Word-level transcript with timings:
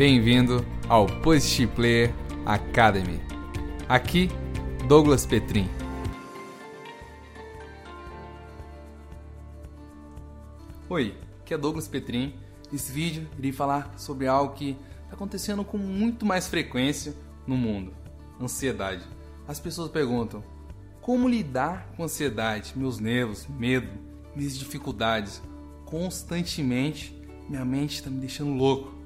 Bem-vindo 0.00 0.64
ao 0.88 1.06
Positive 1.06 1.70
Player 1.72 2.14
Academy. 2.46 3.20
Aqui, 3.86 4.30
Douglas 4.88 5.26
Petrin. 5.26 5.68
Oi, 10.88 11.14
aqui 11.42 11.52
é 11.52 11.58
Douglas 11.58 11.86
Petrin. 11.86 12.32
Nesse 12.72 12.90
vídeo 12.90 13.28
irei 13.38 13.52
falar 13.52 13.92
sobre 13.98 14.26
algo 14.26 14.54
que 14.54 14.70
está 15.02 15.16
acontecendo 15.16 15.62
com 15.62 15.76
muito 15.76 16.24
mais 16.24 16.48
frequência 16.48 17.14
no 17.46 17.58
mundo: 17.58 17.92
ansiedade. 18.40 19.04
As 19.46 19.60
pessoas 19.60 19.90
perguntam: 19.90 20.42
como 21.02 21.28
lidar 21.28 21.92
com 21.94 22.04
ansiedade, 22.04 22.72
meus 22.74 22.98
nervos, 22.98 23.46
medo, 23.46 23.90
minhas 24.34 24.58
dificuldades? 24.58 25.42
Constantemente, 25.84 27.14
minha 27.46 27.66
mente 27.66 27.96
está 27.96 28.08
me 28.08 28.18
deixando 28.18 28.54
louco. 28.54 28.99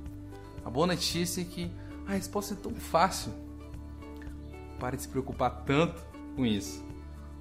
A 0.64 0.70
boa 0.70 0.86
notícia 0.86 1.42
é 1.42 1.44
que 1.44 1.70
a 2.06 2.12
resposta 2.12 2.54
é 2.54 2.56
tão 2.56 2.74
fácil. 2.74 3.32
Pare 4.78 4.96
de 4.96 5.02
se 5.02 5.08
preocupar 5.08 5.64
tanto 5.64 6.02
com 6.34 6.44
isso. 6.44 6.82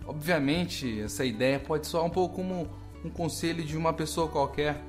Obviamente, 0.05 0.99
essa 1.01 1.23
ideia 1.23 1.59
pode 1.59 1.87
soar 1.87 2.03
um 2.03 2.09
pouco 2.09 2.35
como 2.35 2.67
um 3.03 3.09
conselho 3.09 3.63
de 3.63 3.77
uma 3.77 3.93
pessoa 3.93 4.27
qualquer. 4.27 4.81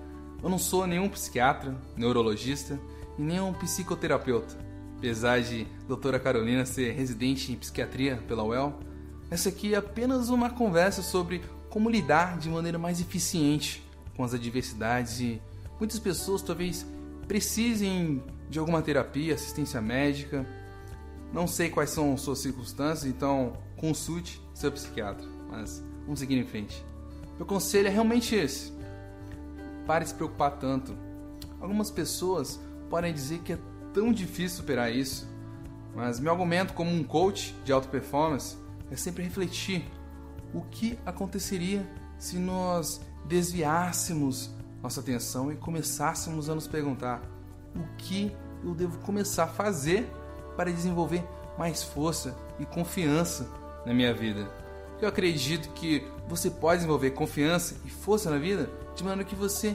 Eu 0.43 0.49
não 0.49 0.59
sou 0.59 0.87
nenhum 0.87 1.09
psiquiatra, 1.09 1.77
neurologista 1.97 2.79
e 3.19 3.23
nenhum 3.23 3.53
psicoterapeuta. 3.53 4.57
Apesar 4.99 5.41
de 5.41 5.67
doutora 5.87 6.19
Carolina 6.19 6.67
ser 6.67 6.93
residente 6.93 7.53
em 7.53 7.57
psiquiatria 7.57 8.17
pela 8.27 8.43
UEL, 8.43 8.79
essa 9.31 9.49
aqui 9.49 9.75
é 9.75 9.77
apenas 9.77 10.29
uma 10.29 10.51
conversa 10.51 11.03
sobre 11.03 11.43
como 11.71 11.91
lidar 11.91 12.39
de 12.39 12.49
maneira 12.49 12.79
mais 12.79 13.01
eficiente 13.01 13.83
com 14.17 14.23
as 14.23 14.33
adversidades 14.35 15.21
e 15.21 15.43
muitas 15.79 15.99
pessoas 15.99 16.41
talvez 16.41 16.87
precisem 17.27 18.23
de 18.49 18.59
alguma 18.59 18.83
terapia, 18.83 19.35
assistência 19.35 19.81
médica. 19.81 20.47
Não 21.33 21.47
sei 21.47 21.71
quais 21.71 21.91
são 21.91 22.17
suas 22.17 22.39
circunstâncias, 22.39 23.05
então 23.05 23.55
consulte 23.77 24.41
seu 24.55 24.71
psiquiatra. 24.71 25.27
Mas 25.51 25.83
vamos 26.05 26.21
seguir 26.21 26.39
em 26.39 26.47
frente. 26.47 26.85
Meu 27.37 27.47
conselho 27.47 27.89
é 27.89 27.91
realmente 27.91 28.35
esse. 28.35 28.73
Pare 29.87 30.05
de 30.05 30.11
se 30.11 30.17
preocupar 30.17 30.53
tanto. 30.59 30.97
Algumas 31.61 31.91
pessoas 31.91 32.61
podem 32.89 33.13
dizer 33.13 33.41
que 33.41 33.55
é 33.55 33.59
tão 33.93 34.13
difícil 34.13 34.59
superar 34.59 34.93
isso, 34.93 35.27
mas 35.95 36.21
meu 36.21 36.33
argumento 36.33 36.75
como 36.75 36.91
um 36.91 37.03
coach 37.03 37.55
de 37.65 37.73
alta 37.73 37.89
performance 37.89 38.57
é 38.91 38.97
sempre 38.97 39.23
refletir 39.23 39.85
o 40.53 40.61
que 40.63 40.99
aconteceria 41.05 41.85
se 42.19 42.37
nós 42.37 43.01
desviássemos 43.27 44.51
nossa 44.85 45.01
atenção 45.01 45.51
e 45.51 45.57
começássemos 45.57 46.51
a 46.51 46.55
nos 46.55 46.69
perguntar 46.69 47.23
o 47.75 47.97
que 47.97 48.31
eu 48.63 48.75
devo 48.75 48.99
começar 48.99 49.45
a 49.45 49.49
fazer 49.49 50.07
para 50.59 50.71
desenvolver 50.71 51.25
mais 51.59 51.83
força 51.83 52.37
e 52.61 52.67
confiança 52.67 53.49
na 53.87 53.95
minha 53.95 54.13
vida. 54.13 54.47
Eu 55.01 55.09
acredito 55.09 55.71
que 55.71 56.07
você 56.29 56.51
pode 56.51 56.81
desenvolver 56.81 57.13
confiança 57.13 57.77
e 57.87 57.89
força 57.89 58.31
na 58.31 58.37
vida 58.37 58.71
de 58.95 59.03
maneira 59.03 59.25
que 59.25 59.35
você 59.35 59.75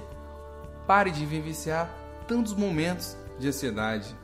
pare 0.86 1.10
de 1.10 1.26
vivenciar 1.26 1.92
tantos 2.28 2.54
momentos 2.54 3.18
de 3.40 3.48
ansiedade. 3.48 4.16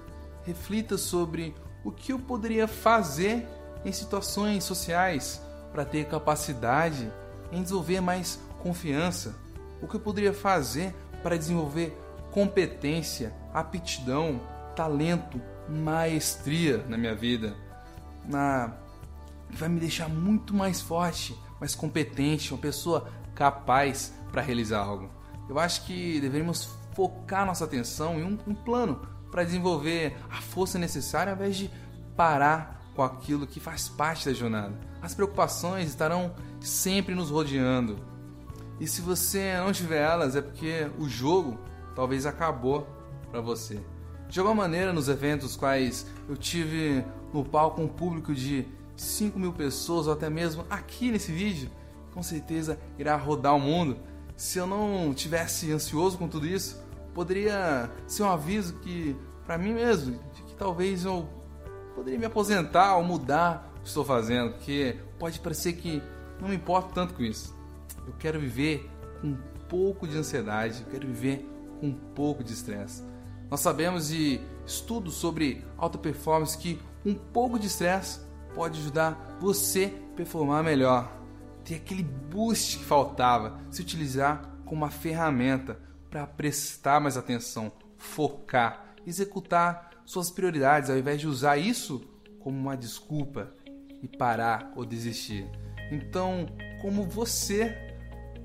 Reflita 0.44 1.00
sobre 1.00 1.56
o 1.84 1.92
que 1.92 2.14
eu 2.14 2.20
poderia 2.20 2.68
fazer 2.68 3.48
em 3.84 3.92
situações 3.92 4.64
sociais 4.64 5.42
para 5.72 5.84
ter 5.84 6.06
capacidade 6.06 7.12
em 7.52 7.64
desenvolver 7.64 8.02
mais 8.02 8.40
confiança 8.62 9.45
o 9.82 9.88
que 9.88 9.96
eu 9.96 10.00
poderia 10.00 10.34
fazer 10.34 10.94
para 11.22 11.38
desenvolver 11.38 11.98
competência, 12.32 13.34
aptidão, 13.54 14.42
talento, 14.76 15.42
maestria 15.70 16.84
na 16.88 16.98
minha 16.98 17.16
vida, 17.16 17.56
na 18.26 18.74
vai 19.50 19.70
me 19.70 19.80
deixar 19.80 20.10
muito 20.10 20.54
mais 20.54 20.82
forte, 20.82 21.38
mais 21.60 21.76
competente, 21.76 22.54
uma 22.54 22.60
pessoa 22.60 23.08
capaz 23.34 24.14
para 24.32 24.42
realizar 24.42 24.80
algo. 24.80 25.10
Eu 25.48 25.60
acho 25.60 25.86
que 25.86 26.20
deveríamos 26.20 26.70
focar 26.94 27.46
nossa 27.46 27.66
atenção 27.66 28.20
em 28.20 28.24
um, 28.24 28.38
um 28.48 28.56
plano 28.56 29.08
para 29.32 29.44
desenvolver 29.44 30.18
a 30.30 30.42
força 30.42 30.80
necessária 30.80 31.32
ao 31.32 31.38
invés 31.38 31.56
de 31.56 31.70
parar 32.16 32.82
com 32.96 33.04
aquilo 33.04 33.46
que 33.46 33.60
faz 33.60 33.88
parte 33.90 34.26
da 34.26 34.34
jornada. 34.34 34.74
As 35.02 35.14
preocupações 35.14 35.90
estarão 35.90 36.34
sempre 36.62 37.14
nos 37.14 37.30
rodeando, 37.30 38.00
e 38.80 38.88
se 38.88 39.02
você 39.02 39.58
não 39.58 39.72
tiver 39.72 40.02
elas, 40.02 40.36
é 40.36 40.42
porque 40.42 40.90
o 41.00 41.08
jogo 41.08 41.58
talvez 41.96 42.26
acabou 42.26 42.88
para 43.32 43.40
você. 43.42 43.80
De 44.28 44.40
alguma 44.40 44.64
maneira, 44.64 44.92
nos 44.92 45.08
eventos 45.08 45.56
quais 45.56 46.06
eu 46.28 46.36
tive 46.36 47.06
no 47.34 47.46
palco 47.46 47.82
um 47.82 47.88
público 47.88 48.34
de 48.34 48.68
5 48.98 49.38
mil 49.40 49.54
pessoas, 49.54 50.08
ou 50.08 50.14
até 50.14 50.30
mesmo 50.30 50.66
aqui 50.70 51.12
nesse 51.12 51.32
vídeo, 51.32 51.70
com 52.14 52.24
certeza 52.24 52.80
irá 52.98 53.16
rodar 53.16 53.56
o 53.56 53.60
mundo. 53.60 53.98
Se 54.36 54.58
eu 54.58 54.68
não 54.68 55.14
tivesse 55.14 55.72
ansioso 55.72 56.18
com 56.18 56.28
tudo 56.28 56.46
isso, 56.46 56.82
poderia 57.14 57.90
ser 58.08 58.24
um 58.24 58.30
aviso 58.30 58.74
que, 58.80 59.16
para 59.46 59.58
mim 59.58 59.74
mesmo, 59.74 60.20
de 60.34 60.44
que 60.44 60.56
talvez 60.56 61.06
eu 61.06 61.28
poderia 61.94 62.20
me 62.20 62.26
aposentar 62.26 62.98
ou 62.98 63.04
mudar 63.04 63.72
o 63.78 63.82
que 63.82 63.88
estou 63.88 64.04
fazendo, 64.04 64.54
porque 64.54 64.98
pode 65.18 65.40
parecer 65.40 65.74
que 65.74 66.02
não 66.42 66.50
me 66.50 66.56
importo 66.56 66.94
tanto 66.94 67.14
com 67.14 67.24
isso. 67.24 67.56
Eu 68.08 68.14
quero 68.14 68.40
viver 68.40 68.90
com 69.22 69.28
um 69.28 69.38
pouco 69.68 70.08
de 70.08 70.18
ansiedade, 70.18 70.84
eu 70.86 70.92
quero 70.92 71.08
viver 71.08 71.46
com 71.80 71.88
um 71.88 71.94
pouco 71.94 72.44
de 72.44 72.54
estresse. 72.54 73.04
Nós 73.50 73.60
sabemos 73.60 74.08
de 74.08 74.40
estudos 74.66 75.16
sobre 75.16 75.64
alta 75.78 75.98
performance 75.98 76.58
que 76.58 76.80
um 77.06 77.14
pouco 77.14 77.60
de 77.60 77.68
estresse 77.68 78.20
pode 78.54 78.80
ajudar 78.80 79.38
você 79.40 79.94
a 80.14 80.16
performar 80.16 80.64
melhor. 80.64 81.12
Ter 81.64 81.76
aquele 81.76 82.04
boost 82.04 82.78
que 82.78 82.86
faltava, 82.86 83.60
se 83.70 83.82
utilizar 83.82 84.50
como 84.66 84.82
uma 84.82 84.90
ferramenta 84.90 85.80
para 86.10 86.26
prestar 86.26 87.00
mais 87.00 87.18
atenção, 87.18 87.72
focar, 87.98 88.96
executar 89.06 89.92
suas 90.06 90.30
prioridades, 90.30 90.90
ao 90.90 90.98
invés 90.98 91.20
de 91.20 91.28
usar 91.28 91.58
isso 91.58 92.02
como 92.40 92.58
uma 92.58 92.78
desculpa 92.78 93.52
e 94.02 94.08
parar 94.08 94.72
ou 94.76 94.86
desistir. 94.86 95.50
Então, 95.92 96.48
como 96.82 97.04
você 97.04 97.85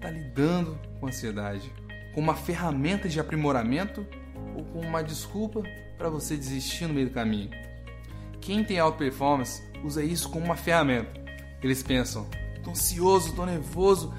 está 0.00 0.10
lidando 0.10 0.78
com 0.98 1.06
ansiedade? 1.06 1.70
Com 2.14 2.20
uma 2.20 2.34
ferramenta 2.34 3.08
de 3.08 3.20
aprimoramento 3.20 4.06
ou 4.56 4.64
com 4.64 4.80
uma 4.80 5.04
desculpa 5.04 5.62
para 5.96 6.08
você 6.08 6.36
desistir 6.36 6.86
no 6.86 6.94
meio 6.94 7.08
do 7.08 7.12
caminho? 7.12 7.50
Quem 8.40 8.64
tem 8.64 8.78
alta 8.78 8.98
performance 8.98 9.62
usa 9.84 10.02
isso 10.02 10.30
como 10.30 10.46
uma 10.46 10.56
ferramenta. 10.56 11.20
Eles 11.62 11.82
pensam: 11.82 12.26
estou 12.56 12.72
ansioso, 12.72 13.28
estou 13.28 13.44
nervoso, 13.44 14.14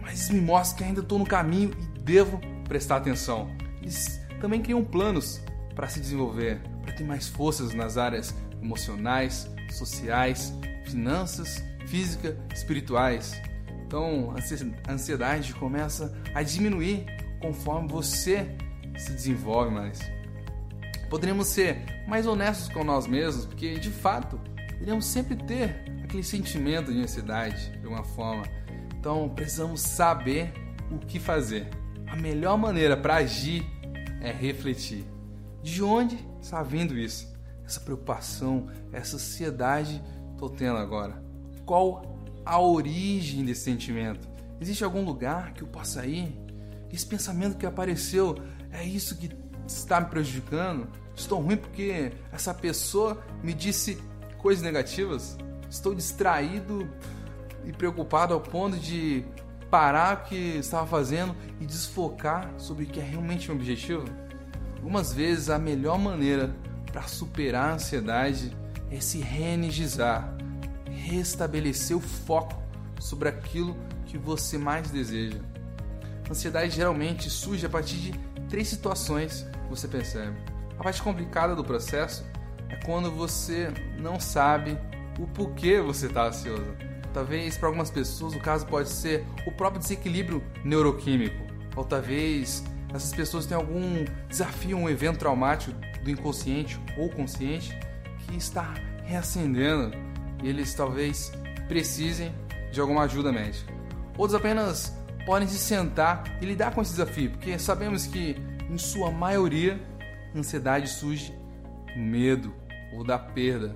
mas 0.00 0.30
me 0.30 0.40
mostra 0.40 0.78
que 0.78 0.84
ainda 0.84 1.00
estou 1.00 1.18
no 1.18 1.26
caminho 1.26 1.72
e 1.72 1.98
devo 1.98 2.40
prestar 2.64 2.96
atenção. 2.96 3.50
Eles 3.82 4.20
também 4.40 4.62
criam 4.62 4.84
planos 4.84 5.42
para 5.74 5.88
se 5.88 6.00
desenvolver, 6.00 6.60
para 6.82 6.92
ter 6.92 7.04
mais 7.04 7.26
forças 7.28 7.74
nas 7.74 7.98
áreas 7.98 8.34
emocionais, 8.62 9.50
sociais, 9.70 10.52
finanças, 10.84 11.62
física, 11.86 12.36
espirituais. 12.54 13.40
Então, 13.88 14.34
a 14.86 14.92
ansiedade 14.92 15.54
começa 15.54 16.14
a 16.34 16.42
diminuir 16.42 17.06
conforme 17.40 17.88
você 17.88 18.46
se 18.98 19.12
desenvolve 19.12 19.70
mais. 19.74 19.98
Poderíamos 21.08 21.48
ser 21.48 22.04
mais 22.06 22.26
honestos 22.26 22.68
com 22.68 22.84
nós 22.84 23.06
mesmos, 23.06 23.46
porque 23.46 23.78
de 23.78 23.88
fato 23.88 24.38
iremos 24.78 25.06
sempre 25.06 25.36
ter 25.36 25.90
aquele 26.04 26.22
sentimento 26.22 26.92
de 26.92 27.00
ansiedade 27.00 27.70
de 27.70 27.86
alguma 27.86 28.04
forma. 28.04 28.44
Então, 28.94 29.26
precisamos 29.30 29.80
saber 29.80 30.52
o 30.90 30.98
que 30.98 31.18
fazer. 31.18 31.66
A 32.08 32.16
melhor 32.16 32.58
maneira 32.58 32.94
para 32.94 33.14
agir 33.14 33.64
é 34.20 34.30
refletir. 34.30 35.06
De 35.62 35.82
onde 35.82 36.18
está 36.42 36.62
vindo 36.62 36.94
isso? 36.94 37.26
Essa 37.64 37.80
preocupação, 37.80 38.66
essa 38.92 39.16
ansiedade 39.16 40.02
estou 40.32 40.50
tendo 40.50 40.76
agora? 40.76 41.22
Qual 41.64 42.17
a 42.48 42.58
origem 42.58 43.44
desse 43.44 43.60
sentimento? 43.60 44.26
Existe 44.58 44.82
algum 44.82 45.04
lugar 45.04 45.52
que 45.52 45.62
eu 45.62 45.68
possa 45.68 46.06
ir? 46.06 46.34
Esse 46.90 47.04
pensamento 47.04 47.58
que 47.58 47.66
apareceu 47.66 48.38
é 48.72 48.82
isso 48.82 49.16
que 49.16 49.30
está 49.66 50.00
me 50.00 50.06
prejudicando? 50.06 50.88
Estou 51.14 51.42
ruim 51.42 51.58
porque 51.58 52.10
essa 52.32 52.54
pessoa 52.54 53.22
me 53.42 53.52
disse 53.52 53.98
coisas 54.38 54.64
negativas? 54.64 55.36
Estou 55.68 55.94
distraído 55.94 56.88
e 57.66 57.72
preocupado 57.72 58.32
ao 58.32 58.40
ponto 58.40 58.78
de 58.78 59.26
parar 59.70 60.16
o 60.16 60.28
que 60.28 60.56
estava 60.56 60.86
fazendo 60.86 61.36
e 61.60 61.66
desfocar 61.66 62.50
sobre 62.56 62.84
o 62.84 62.86
que 62.86 62.98
é 62.98 63.04
realmente 63.04 63.48
meu 63.48 63.58
objetivo? 63.58 64.04
Algumas 64.76 65.12
vezes 65.12 65.50
a 65.50 65.58
melhor 65.58 65.98
maneira 65.98 66.56
para 66.90 67.02
superar 67.02 67.68
a 67.68 67.74
ansiedade 67.74 68.56
é 68.90 69.00
se 69.00 69.18
reenergizar, 69.18 70.34
restabelecer 71.08 71.96
o 71.96 72.00
foco 72.00 72.62
sobre 73.00 73.28
aquilo 73.28 73.76
que 74.06 74.18
você 74.18 74.58
mais 74.58 74.90
deseja. 74.90 75.38
A 76.26 76.30
ansiedade 76.30 76.74
geralmente 76.74 77.30
surge 77.30 77.64
a 77.64 77.68
partir 77.70 77.96
de 77.96 78.12
três 78.48 78.68
situações 78.68 79.46
que 79.64 79.68
você 79.70 79.88
percebe. 79.88 80.36
A 80.78 80.82
parte 80.82 81.02
complicada 81.02 81.54
do 81.56 81.64
processo 81.64 82.24
é 82.68 82.76
quando 82.76 83.10
você 83.10 83.72
não 83.98 84.20
sabe 84.20 84.78
o 85.18 85.26
porquê 85.26 85.80
você 85.80 86.06
está 86.06 86.26
ansioso. 86.28 86.76
Talvez 87.12 87.56
para 87.56 87.68
algumas 87.68 87.90
pessoas 87.90 88.34
o 88.34 88.40
caso 88.40 88.66
pode 88.66 88.88
ser 88.88 89.24
o 89.46 89.52
próprio 89.52 89.80
desequilíbrio 89.80 90.42
neuroquímico, 90.64 91.36
ou 91.74 91.84
talvez 91.84 92.62
essas 92.94 93.12
pessoas 93.12 93.46
tenham 93.46 93.60
algum 93.60 94.04
desafio, 94.28 94.76
um 94.76 94.88
evento 94.88 95.18
traumático 95.18 95.74
do 96.02 96.10
inconsciente 96.10 96.80
ou 96.96 97.08
consciente 97.10 97.76
que 98.26 98.36
está 98.36 98.74
reacendendo 99.04 99.90
e 100.42 100.48
eles 100.48 100.74
talvez 100.74 101.32
precisem 101.66 102.32
de 102.72 102.80
alguma 102.80 103.02
ajuda 103.02 103.32
médica. 103.32 103.72
Outros 104.16 104.34
apenas 104.34 104.92
podem 105.26 105.46
se 105.46 105.58
sentar 105.58 106.38
e 106.40 106.46
lidar 106.46 106.74
com 106.74 106.82
esse 106.82 106.92
desafio, 106.92 107.30
porque 107.30 107.58
sabemos 107.58 108.06
que 108.06 108.36
em 108.68 108.78
sua 108.78 109.10
maioria 109.10 109.80
ansiedade 110.34 110.88
surge 110.88 111.32
do 111.94 112.00
medo 112.00 112.54
ou 112.94 113.04
da 113.04 113.18
perda. 113.18 113.74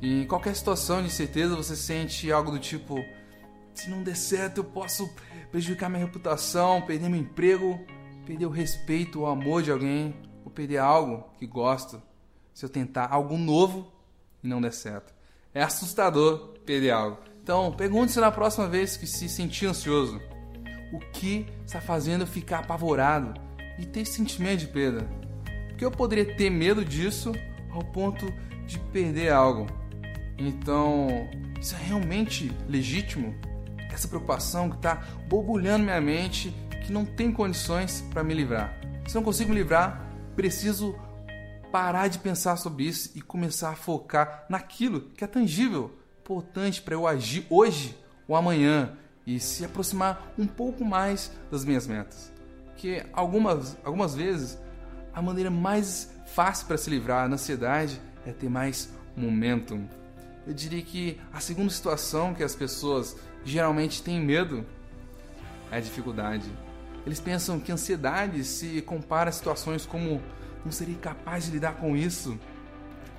E 0.00 0.22
em 0.22 0.26
qualquer 0.26 0.54
situação 0.54 1.00
de 1.00 1.06
incerteza 1.06 1.56
você 1.56 1.76
sente 1.76 2.30
algo 2.30 2.50
do 2.50 2.58
tipo: 2.58 2.96
se 3.72 3.88
não 3.88 4.02
der 4.02 4.16
certo 4.16 4.58
eu 4.58 4.64
posso 4.64 5.08
prejudicar 5.50 5.88
minha 5.88 6.04
reputação, 6.04 6.82
perder 6.82 7.08
meu 7.08 7.20
emprego, 7.20 7.78
perder 8.26 8.46
o 8.46 8.50
respeito 8.50 9.20
ou 9.20 9.26
o 9.26 9.30
amor 9.30 9.62
de 9.62 9.70
alguém, 9.70 10.14
ou 10.44 10.50
perder 10.50 10.78
algo 10.78 11.24
que 11.38 11.46
gosto 11.46 12.02
se 12.52 12.64
eu 12.64 12.68
tentar 12.68 13.08
algo 13.10 13.36
novo 13.36 13.92
e 14.42 14.48
não 14.48 14.60
der 14.60 14.72
certo. 14.72 15.12
É 15.54 15.62
assustador 15.62 16.54
perder 16.66 16.90
algo. 16.90 17.18
Então, 17.40 17.70
pergunte-se 17.72 18.18
na 18.18 18.32
próxima 18.32 18.66
vez 18.66 18.96
que 18.96 19.06
se 19.06 19.28
sentir 19.28 19.66
ansioso. 19.66 20.20
O 20.92 20.98
que 21.12 21.46
está 21.64 21.80
fazendo 21.80 22.26
ficar 22.26 22.60
apavorado 22.60 23.40
e 23.78 23.86
ter 23.86 24.04
sentimento 24.04 24.60
de 24.60 24.66
perda? 24.66 25.08
Porque 25.68 25.84
eu 25.84 25.90
poderia 25.90 26.34
ter 26.36 26.50
medo 26.50 26.84
disso 26.84 27.32
ao 27.70 27.84
ponto 27.84 28.26
de 28.66 28.78
perder 28.78 29.30
algo. 29.30 29.66
Então, 30.36 31.28
isso 31.60 31.74
é 31.76 31.78
realmente 31.78 32.50
legítimo? 32.68 33.34
Essa 33.92 34.08
preocupação 34.08 34.68
que 34.68 34.76
está 34.76 34.96
borbulhando 35.28 35.84
minha 35.84 36.00
mente, 36.00 36.52
que 36.84 36.92
não 36.92 37.04
tem 37.04 37.30
condições 37.30 38.00
para 38.12 38.24
me 38.24 38.34
livrar. 38.34 38.76
Se 39.06 39.14
não 39.14 39.22
consigo 39.22 39.50
me 39.50 39.56
livrar, 39.56 40.10
preciso 40.34 40.96
parar 41.74 42.06
de 42.06 42.20
pensar 42.20 42.54
sobre 42.54 42.84
isso 42.84 43.10
e 43.16 43.20
começar 43.20 43.70
a 43.70 43.74
focar 43.74 44.46
naquilo 44.48 45.10
que 45.16 45.24
é 45.24 45.26
tangível, 45.26 45.90
importante 46.20 46.80
para 46.80 46.94
eu 46.94 47.04
agir 47.04 47.44
hoje 47.50 47.98
ou 48.28 48.36
amanhã 48.36 48.96
e 49.26 49.40
se 49.40 49.64
aproximar 49.64 50.32
um 50.38 50.46
pouco 50.46 50.84
mais 50.84 51.32
das 51.50 51.64
minhas 51.64 51.84
metas. 51.84 52.32
Que 52.76 53.04
algumas, 53.12 53.76
algumas 53.82 54.14
vezes 54.14 54.56
a 55.12 55.20
maneira 55.20 55.50
mais 55.50 56.12
fácil 56.26 56.68
para 56.68 56.76
se 56.76 56.88
livrar 56.88 57.28
da 57.28 57.34
ansiedade 57.34 58.00
é 58.24 58.30
ter 58.30 58.48
mais 58.48 58.92
momentum. 59.16 59.88
Eu 60.46 60.54
diria 60.54 60.80
que 60.80 61.20
a 61.32 61.40
segunda 61.40 61.70
situação 61.70 62.34
que 62.34 62.44
as 62.44 62.54
pessoas 62.54 63.16
geralmente 63.44 64.00
têm 64.00 64.20
medo 64.20 64.64
é 65.72 65.78
a 65.78 65.80
dificuldade. 65.80 66.48
Eles 67.04 67.18
pensam 67.18 67.58
que 67.58 67.72
ansiedade 67.72 68.44
se 68.44 68.80
compara 68.82 69.30
a 69.30 69.32
situações 69.32 69.84
como 69.84 70.22
não 70.64 70.72
serei 70.72 70.94
capaz 70.94 71.44
de 71.44 71.50
lidar 71.50 71.74
com 71.74 71.96
isso, 71.96 72.38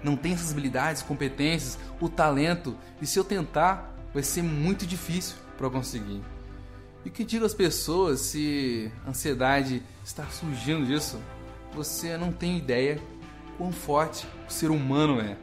não 0.04 0.16
tenho 0.16 0.36
essas 0.36 0.52
habilidades, 0.52 1.02
competências, 1.02 1.78
o 2.00 2.10
talento, 2.10 2.78
e 3.02 3.06
se 3.06 3.18
eu 3.18 3.24
tentar, 3.24 3.96
vai 4.14 4.24
ser 4.24 4.42
muito 4.42 4.86
difícil 4.86 5.36
para 5.58 5.70
conseguir. 5.70 6.22
E 7.04 7.10
o 7.10 7.12
que 7.12 7.24
digo 7.24 7.46
às 7.46 7.54
pessoas 7.54 8.20
se 8.20 8.92
a 9.06 9.10
ansiedade 9.10 9.84
está 10.04 10.26
surgindo 10.26 10.86
disso? 10.86 11.20
você 11.76 12.18
não 12.18 12.32
tem 12.32 12.58
ideia 12.58 13.00
quão 13.58 13.72
forte 13.72 14.26
o 14.48 14.52
ser 14.52 14.72
humano 14.72 15.20
é. 15.20 15.38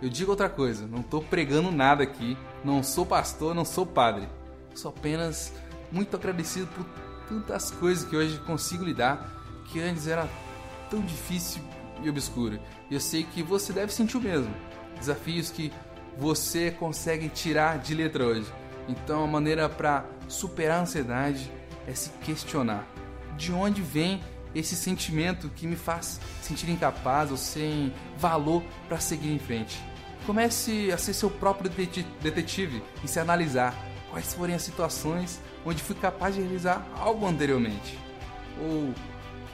Eu 0.00 0.08
digo 0.08 0.30
outra 0.30 0.48
coisa, 0.48 0.86
não 0.86 1.00
estou 1.00 1.20
pregando 1.20 1.72
nada 1.72 2.04
aqui, 2.04 2.38
não 2.64 2.82
sou 2.82 3.04
pastor, 3.04 3.54
não 3.54 3.64
sou 3.64 3.84
padre. 3.84 4.28
Sou 4.74 4.90
apenas 4.90 5.52
muito 5.90 6.14
agradecido 6.16 6.68
por 6.68 6.84
tantas 7.28 7.70
coisas 7.70 8.04
que 8.04 8.16
hoje 8.16 8.38
consigo 8.40 8.84
lidar 8.84 9.32
que 9.66 9.80
antes 9.80 10.06
era 10.06 10.28
tão 10.94 11.02
difícil 11.02 11.60
e 12.02 12.08
obscuro. 12.08 12.60
E 12.88 12.94
eu 12.94 13.00
sei 13.00 13.24
que 13.24 13.42
você 13.42 13.72
deve 13.72 13.92
sentir 13.92 14.16
o 14.16 14.20
mesmo. 14.20 14.54
Desafios 14.98 15.50
que 15.50 15.72
você 16.16 16.70
consegue 16.70 17.28
tirar 17.28 17.78
de 17.78 17.94
letra 17.94 18.24
hoje. 18.24 18.46
Então 18.88 19.24
a 19.24 19.26
maneira 19.26 19.68
para 19.68 20.04
superar 20.28 20.78
a 20.78 20.82
ansiedade 20.82 21.50
é 21.86 21.94
se 21.94 22.10
questionar. 22.22 22.86
De 23.36 23.52
onde 23.52 23.82
vem 23.82 24.22
esse 24.54 24.76
sentimento 24.76 25.48
que 25.48 25.66
me 25.66 25.74
faz 25.74 26.20
sentir 26.40 26.70
incapaz 26.70 27.32
ou 27.32 27.36
sem 27.36 27.92
valor 28.16 28.62
para 28.88 29.00
seguir 29.00 29.32
em 29.32 29.38
frente. 29.38 29.82
Comece 30.24 30.92
a 30.92 30.96
ser 30.96 31.12
seu 31.12 31.28
próprio 31.28 31.68
detetive 31.68 32.82
e 33.02 33.08
se 33.08 33.18
analisar 33.18 33.74
quais 34.10 34.32
foram 34.32 34.54
as 34.54 34.62
situações 34.62 35.40
onde 35.66 35.82
fui 35.82 35.96
capaz 35.96 36.36
de 36.36 36.40
realizar 36.40 36.86
algo 36.96 37.26
anteriormente. 37.26 37.98
Ou 38.60 38.94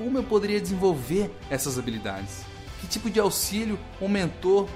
como 0.00 0.17
eu 0.17 0.25
poderia 0.25 0.58
desenvolver 0.58 1.31
essas 1.50 1.79
habilidades? 1.79 2.43
Que 2.81 2.87
tipo 2.87 3.11
de 3.11 3.20
auxílio 3.20 3.79
ou 4.00 4.08
mentor 4.08 4.67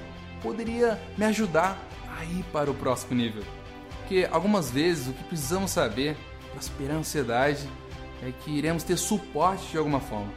poderia 0.42 1.00
me 1.16 1.24
ajudar 1.24 1.82
a 2.18 2.22
ir 2.26 2.44
para 2.52 2.70
o 2.70 2.74
próximo 2.74 3.14
nível? 3.14 3.42
Porque 4.00 4.28
algumas 4.30 4.70
vezes 4.70 5.08
o 5.08 5.12
que 5.14 5.24
precisamos 5.24 5.70
saber 5.70 6.14
para 6.52 6.60
superar 6.60 6.96
a 6.96 6.98
ansiedade 6.98 7.66
é 8.22 8.30
que 8.32 8.50
iremos 8.50 8.82
ter 8.82 8.98
suporte 8.98 9.70
de 9.70 9.78
alguma 9.78 9.98
forma. 9.98 10.30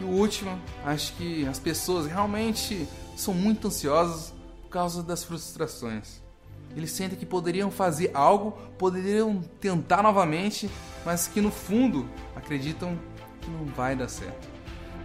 E 0.00 0.04
o 0.04 0.08
último, 0.08 0.58
acho 0.82 1.12
que 1.16 1.46
as 1.46 1.58
pessoas 1.58 2.06
realmente 2.06 2.88
são 3.14 3.34
muito 3.34 3.66
ansiosas 3.68 4.32
por 4.62 4.70
causa 4.70 5.02
das 5.02 5.22
frustrações. 5.22 6.22
Eles 6.74 6.90
sentem 6.90 7.18
que 7.18 7.26
poderiam 7.26 7.70
fazer 7.70 8.12
algo, 8.14 8.52
poderiam 8.78 9.42
tentar 9.60 10.02
novamente, 10.02 10.70
mas 11.04 11.26
que 11.26 11.42
no 11.42 11.50
fundo 11.50 12.08
acreditam 12.34 12.98
não 13.48 13.66
vai 13.66 13.94
dar 13.94 14.08
certo. 14.08 14.48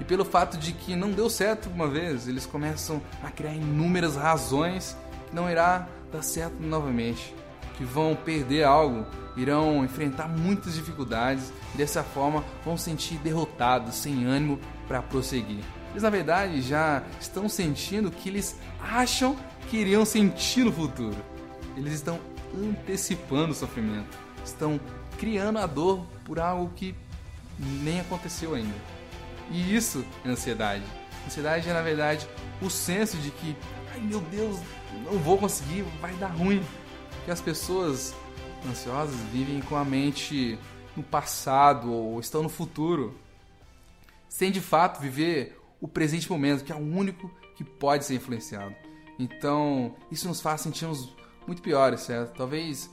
E 0.02 0.04
pelo 0.04 0.26
fato 0.26 0.58
de 0.58 0.74
que 0.74 0.96
não 0.96 1.12
deu 1.12 1.30
certo 1.30 1.70
uma 1.70 1.88
vez, 1.88 2.28
eles 2.28 2.46
começam 2.46 3.02
a 3.24 3.30
criar 3.30 3.54
inúmeras 3.54 4.16
razões 4.16 4.98
que 5.30 5.36
não 5.36 5.50
irá 5.50 5.88
dar 6.12 6.22
certo 6.22 6.56
novamente, 6.60 7.34
que 7.78 7.86
vão 7.86 8.16
perder 8.16 8.64
algo 8.64 9.06
irão 9.36 9.84
enfrentar 9.84 10.28
muitas 10.28 10.74
dificuldades 10.74 11.52
e 11.74 11.78
dessa 11.78 12.04
forma 12.04 12.44
vão 12.64 12.78
sentir 12.78 13.18
derrotados, 13.18 13.96
sem 13.96 14.26
ânimo 14.26 14.60
para 14.88 15.02
prosseguir. 15.02 15.64
Eles 15.92 16.04
na 16.04 16.10
verdade 16.10 16.62
já 16.62 17.04
estão 17.20 17.48
sentindo 17.48 18.10
o 18.10 18.12
que 18.12 18.30
eles 18.30 18.60
acham 18.82 19.36
que 19.70 19.78
iriam 19.78 20.06
sentir 20.06 20.64
no 20.64 20.72
futuro. 20.72 21.18
Eles 21.76 21.94
estão 21.94 22.20
antecipando 22.54 23.52
o 23.52 23.56
sofrimento, 23.56 24.18
estão 24.44 24.80
criando 25.18 25.60
a 25.60 25.66
dor 25.66 26.06
por 26.24 26.40
algo 26.40 26.72
que 26.76 26.96
nem 27.60 28.00
aconteceu 28.00 28.56
ainda. 28.56 28.76
E 29.52 29.76
isso 29.76 30.06
é 30.24 30.30
ansiedade. 30.30 30.84
Ansiedade 31.26 31.70
é 31.70 31.74
na 31.74 31.82
verdade 31.82 32.28
o 32.62 32.70
senso 32.70 33.18
de 33.18 33.32
que, 33.32 33.56
ai 33.92 34.00
meu 34.00 34.22
Deus, 34.22 34.60
não 35.06 35.18
vou 35.20 35.38
conseguir, 35.38 35.84
vai 36.00 36.14
dar 36.16 36.28
ruim. 36.28 36.64
Que 37.26 37.32
as 37.32 37.42
pessoas 37.42 38.14
ansiosas 38.68 39.16
vivem 39.32 39.62
com 39.62 39.76
a 39.76 39.84
mente 39.84 40.58
no 40.96 41.04
passado 41.04 41.92
ou 41.92 42.20
estão 42.20 42.44
no 42.44 42.50
futuro, 42.50 43.18
sem 44.30 44.52
de 44.52 44.62
fato 44.62 45.02
viver 45.02 45.60
o 45.82 45.88
presente 45.88 46.30
momento, 46.30 46.64
que 46.64 46.72
é 46.72 46.76
o 46.76 46.80
único 46.80 47.30
que 47.56 47.64
pode 47.64 48.06
ser 48.06 48.16
influenciado. 48.16 48.76
Então, 49.18 49.96
isso 50.12 50.28
nos 50.28 50.42
faz 50.42 50.62
sentirmos 50.62 51.16
muito 51.48 51.62
piores, 51.62 52.02
certo? 52.02 52.36
Talvez 52.36 52.90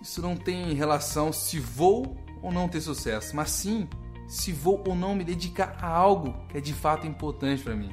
isso 0.00 0.20
não 0.20 0.36
tenha 0.36 0.74
relação 0.74 1.32
se 1.32 1.58
vou 1.58 2.16
ou 2.46 2.52
não 2.52 2.68
ter 2.68 2.80
sucesso, 2.80 3.34
mas 3.34 3.50
sim 3.50 3.88
se 4.28 4.52
vou 4.52 4.82
ou 4.86 4.94
não 4.94 5.16
me 5.16 5.24
dedicar 5.24 5.76
a 5.80 5.88
algo 5.88 6.32
que 6.48 6.56
é 6.56 6.60
de 6.60 6.72
fato 6.72 7.04
importante 7.04 7.62
para 7.62 7.74
mim. 7.74 7.92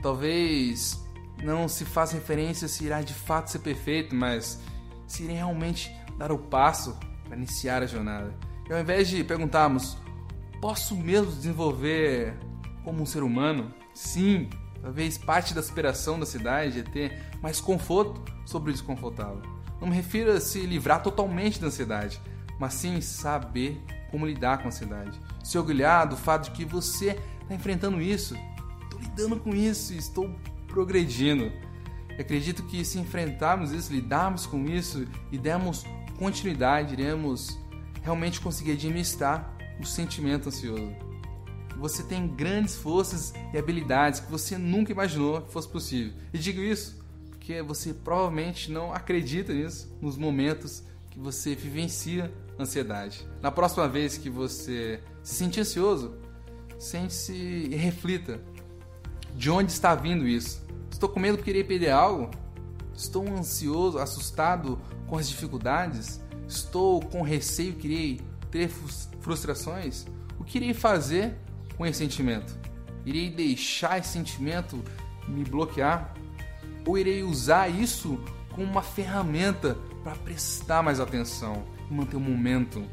Talvez 0.00 1.04
não 1.42 1.68
se 1.68 1.84
faça 1.84 2.14
referência 2.14 2.66
se 2.66 2.84
irá 2.84 3.02
de 3.02 3.12
fato 3.12 3.50
ser 3.50 3.58
perfeito, 3.58 4.14
mas 4.14 4.58
se 5.06 5.24
irei 5.24 5.36
realmente 5.36 5.94
dar 6.16 6.32
o 6.32 6.38
passo 6.38 6.98
para 7.24 7.36
iniciar 7.36 7.82
a 7.82 7.86
jornada. 7.86 8.34
E 8.68 8.72
ao 8.72 8.80
invés 8.80 9.06
de 9.06 9.22
perguntarmos, 9.22 9.98
posso 10.62 10.96
mesmo 10.96 11.30
desenvolver 11.30 12.38
como 12.82 13.02
um 13.02 13.06
ser 13.06 13.22
humano? 13.22 13.70
Sim, 13.92 14.48
talvez 14.80 15.18
parte 15.18 15.52
da 15.52 15.60
aspiração 15.60 16.18
da 16.18 16.24
cidade 16.24 16.80
é 16.80 16.82
ter 16.82 17.22
mais 17.42 17.60
conforto 17.60 18.22
sobre 18.46 18.70
o 18.70 18.72
desconfortável. 18.72 19.42
Não 19.78 19.88
me 19.88 19.94
refiro 19.94 20.32
a 20.32 20.40
se 20.40 20.60
livrar 20.64 21.02
totalmente 21.02 21.60
da 21.60 21.66
ansiedade, 21.66 22.18
mas 22.58 22.74
sim 22.74 23.00
saber 23.00 23.82
como 24.10 24.26
lidar 24.26 24.58
com 24.58 24.64
a 24.64 24.68
ansiedade. 24.68 25.20
Se 25.42 25.58
orgulhar 25.58 26.08
do 26.08 26.16
fato 26.16 26.44
de 26.44 26.50
que 26.52 26.64
você 26.64 27.18
está 27.42 27.54
enfrentando 27.54 28.00
isso, 28.00 28.36
estou 28.82 29.00
lidando 29.00 29.36
com 29.36 29.54
isso 29.54 29.92
estou 29.94 30.30
progredindo. 30.68 31.52
acredito 32.18 32.62
que 32.64 32.84
se 32.84 32.98
enfrentarmos 32.98 33.72
isso, 33.72 33.92
lidarmos 33.92 34.46
com 34.46 34.66
isso 34.66 35.06
e 35.32 35.38
dermos 35.38 35.84
continuidade, 36.18 36.92
iremos 36.92 37.58
realmente 38.02 38.40
conseguir 38.40 38.72
administrar 38.72 39.52
o 39.80 39.84
sentimento 39.84 40.48
ansioso. 40.48 40.94
você 41.76 42.04
tem 42.04 42.28
grandes 42.28 42.76
forças 42.76 43.34
e 43.52 43.58
habilidades 43.58 44.20
que 44.20 44.30
você 44.30 44.56
nunca 44.56 44.92
imaginou 44.92 45.42
que 45.42 45.52
fosse 45.52 45.68
possível. 45.68 46.12
E 46.32 46.38
digo 46.38 46.60
isso 46.60 47.04
porque 47.28 47.60
você 47.60 47.92
provavelmente 47.92 48.70
não 48.70 48.94
acredita 48.94 49.52
nisso 49.52 49.94
nos 50.00 50.16
momentos 50.16 50.82
que 51.14 51.20
você 51.20 51.54
vivencia 51.54 52.30
ansiedade. 52.58 53.24
Na 53.40 53.50
próxima 53.52 53.88
vez 53.88 54.18
que 54.18 54.28
você 54.28 55.00
se 55.22 55.36
sentir 55.36 55.60
ansioso, 55.60 56.16
sente-se 56.76 57.32
e 57.32 57.76
reflita 57.76 58.40
de 59.32 59.48
onde 59.48 59.70
está 59.70 59.94
vindo 59.94 60.26
isso. 60.26 60.60
Estou 60.90 61.08
com 61.08 61.20
medo 61.20 61.38
de 61.38 61.44
querer 61.44 61.64
perder 61.64 61.90
algo? 61.90 62.30
Estou 62.96 63.28
ansioso, 63.28 63.98
assustado 63.98 64.76
com 65.06 65.16
as 65.16 65.28
dificuldades? 65.28 66.20
Estou 66.48 67.00
com 67.00 67.22
receio 67.22 67.74
que 67.74 67.86
irei 67.86 68.20
ter 68.50 68.68
frustrações? 69.20 70.04
O 70.38 70.42
que 70.42 70.58
irei 70.58 70.74
fazer 70.74 71.36
com 71.76 71.86
esse 71.86 72.00
sentimento? 72.00 72.58
Irei 73.06 73.30
deixar 73.30 73.98
esse 73.98 74.08
sentimento 74.08 74.82
me 75.28 75.44
bloquear? 75.44 76.12
Ou 76.84 76.98
irei 76.98 77.22
usar 77.22 77.68
isso 77.68 78.20
como 78.54 78.66
uma 78.66 78.82
ferramenta 78.82 79.76
para 80.02 80.14
prestar 80.14 80.82
mais 80.82 81.00
atenção 81.00 81.64
e 81.90 81.94
manter 81.94 82.16
o 82.16 82.20
momento? 82.20 82.84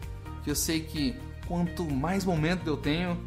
Eu 0.46 0.56
sei 0.56 0.82
que 0.82 1.16
quanto 1.48 1.90
mais 1.90 2.26
momento 2.26 2.68
eu 2.68 2.78
tenho, 2.78 3.18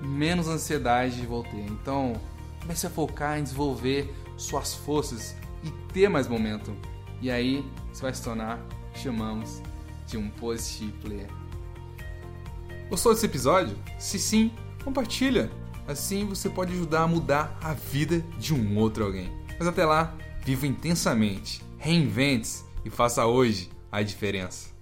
menos 0.00 0.48
ansiedade 0.48 1.24
vou 1.26 1.42
ter. 1.42 1.64
Então, 1.66 2.20
comece 2.60 2.86
a 2.86 2.90
focar 2.90 3.38
em 3.38 3.42
desenvolver 3.42 4.12
suas 4.36 4.74
forças 4.74 5.34
e 5.62 5.70
ter 5.92 6.08
mais 6.08 6.28
momento. 6.28 6.74
E 7.20 7.30
aí 7.30 7.64
você 7.92 8.02
vai 8.02 8.14
se 8.14 8.22
tornar, 8.22 8.60
chamamos, 8.94 9.62
de 10.06 10.18
um 10.18 10.28
positive 10.28 10.92
player. 11.00 11.28
Gostou 12.90 13.14
desse 13.14 13.26
episódio? 13.26 13.76
Se 13.98 14.18
sim, 14.18 14.52
compartilha. 14.84 15.50
Assim 15.86 16.26
você 16.26 16.48
pode 16.48 16.72
ajudar 16.72 17.02
a 17.02 17.06
mudar 17.06 17.58
a 17.62 17.72
vida 17.72 18.20
de 18.38 18.54
um 18.54 18.76
outro 18.78 19.04
alguém. 19.04 19.32
Mas 19.58 19.68
até 19.68 19.84
lá, 19.84 20.14
viva 20.44 20.66
intensamente, 20.66 21.62
reinvente-se 21.78 22.64
e 22.84 22.90
faça 22.90 23.24
hoje 23.24 23.70
a 23.90 24.02
diferença. 24.02 24.73